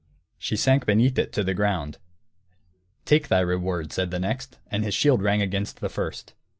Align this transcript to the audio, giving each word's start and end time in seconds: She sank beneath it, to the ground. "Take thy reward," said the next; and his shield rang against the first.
She 0.39 0.55
sank 0.55 0.87
beneath 0.87 1.19
it, 1.19 1.31
to 1.33 1.43
the 1.43 1.53
ground. 1.53 1.99
"Take 3.05 3.27
thy 3.27 3.41
reward," 3.41 3.93
said 3.93 4.09
the 4.09 4.17
next; 4.19 4.57
and 4.71 4.83
his 4.83 4.95
shield 4.95 5.21
rang 5.21 5.43
against 5.43 5.79
the 5.79 5.89
first. 5.89 6.33